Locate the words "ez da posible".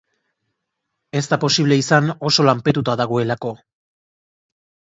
1.19-1.77